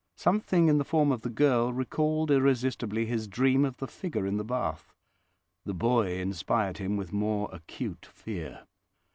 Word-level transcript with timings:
Something 0.15 0.67
in 0.67 0.79
the 0.79 0.83
form 0.83 1.11
of 1.11 1.21
the 1.21 1.29
girl 1.29 1.71
recalled 1.71 2.31
irresistibly 2.31 3.05
his 3.05 3.27
dream 3.27 3.63
of 3.63 3.77
the 3.77 3.85
figure 3.85 4.25
in 4.25 4.37
the 4.37 4.43
bath. 4.43 4.95
The 5.63 5.75
boy 5.75 6.15
inspired 6.17 6.79
him 6.79 6.97
with 6.97 7.13
more 7.13 7.47
acute 7.53 8.07
fear. 8.07 8.63